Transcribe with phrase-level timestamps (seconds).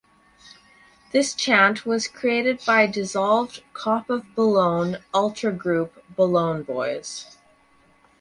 [1.11, 7.37] This chant was created by dissolved Kop of Boulogne ultra group Boulogne Boys.